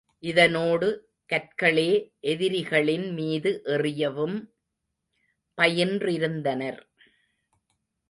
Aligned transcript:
இதனோடு 0.23 0.87
கற்களே 1.29 1.91
எதிரிகளின் 2.21 3.07
மீது 3.13 3.61
எறியவும் 3.67 4.37
பயின்றிருந்தனர். 5.57 6.81